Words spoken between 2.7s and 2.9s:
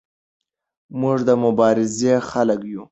یو.